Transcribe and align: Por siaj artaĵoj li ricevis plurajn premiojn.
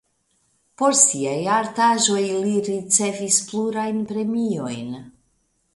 Por 0.81 0.95
siaj 1.01 1.35
artaĵoj 1.57 2.23
li 2.47 2.55
ricevis 2.69 3.39
plurajn 3.53 4.05
premiojn. 4.13 4.95